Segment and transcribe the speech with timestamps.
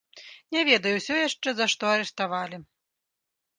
[0.55, 2.63] Не ведаю ўсё яшчэ за што арыштавалі.